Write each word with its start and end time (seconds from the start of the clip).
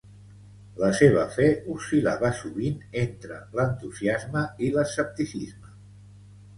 La 0.83 0.87
seva 0.99 1.25
fe 1.35 1.49
oscil·lava 1.75 2.33
sovint 2.41 2.81
entre 3.05 3.39
l'entusiasme 3.61 4.47
i 4.69 4.75
l'escepticisme. 4.79 5.77